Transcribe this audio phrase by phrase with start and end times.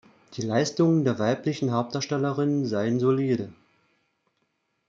[0.33, 3.53] Die Leistungen der weiblichen Hauptdarstellerinnen seien „solide“.